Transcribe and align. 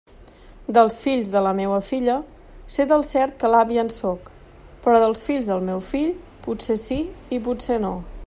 Dels 0.75 0.95
fills 1.01 1.27
de 1.35 1.41
la 1.47 1.51
meua 1.59 1.75
filla, 1.89 2.15
sé 2.77 2.85
del 2.91 3.03
cert 3.09 3.35
que 3.43 3.51
l'àvia 3.55 3.83
en 3.87 3.93
sóc; 3.97 4.33
però 4.87 5.01
dels 5.03 5.23
fills 5.29 5.51
del 5.53 5.63
meu 5.69 5.85
fill, 5.91 6.11
potser 6.49 6.81
sí 6.87 7.01
i 7.39 7.43
potser 7.51 7.79
no. 7.85 7.95